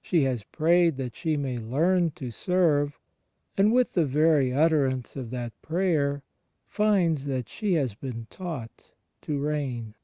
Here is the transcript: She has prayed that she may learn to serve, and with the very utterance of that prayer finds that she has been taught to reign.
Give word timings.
She 0.00 0.22
has 0.22 0.44
prayed 0.44 0.98
that 0.98 1.16
she 1.16 1.36
may 1.36 1.58
learn 1.58 2.12
to 2.12 2.30
serve, 2.30 3.00
and 3.58 3.72
with 3.72 3.94
the 3.94 4.06
very 4.06 4.52
utterance 4.52 5.16
of 5.16 5.30
that 5.30 5.52
prayer 5.62 6.22
finds 6.64 7.24
that 7.26 7.48
she 7.48 7.72
has 7.72 7.96
been 7.96 8.28
taught 8.30 8.92
to 9.22 9.40
reign. 9.40 9.96